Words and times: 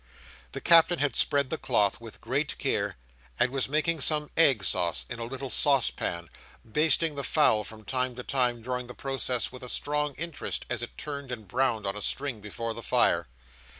The 0.53 0.61
Captain 0.61 0.97
had 0.97 1.15
spread 1.15 1.51
the 1.51 1.59
cloth 1.59 2.01
with 2.01 2.21
great 2.21 2.57
care, 2.57 2.97
and 3.39 3.51
was 3.51 3.69
making 3.69 3.99
some 4.01 4.31
egg 4.35 4.63
sauce 4.63 5.05
in 5.11 5.19
a 5.19 5.25
little 5.25 5.51
saucepan: 5.51 6.27
basting 6.65 7.13
the 7.13 7.23
fowl 7.23 7.63
from 7.63 7.85
time 7.85 8.15
to 8.15 8.23
time 8.23 8.63
during 8.63 8.87
the 8.87 8.95
process 8.95 9.51
with 9.51 9.61
a 9.61 9.69
strong 9.69 10.15
interest, 10.15 10.65
as 10.71 10.81
it 10.81 10.97
turned 10.97 11.31
and 11.31 11.47
browned 11.47 11.85
on 11.85 11.95
a 11.95 12.01
string 12.01 12.39
before 12.41 12.73
the 12.73 12.81
fire. 12.81 13.27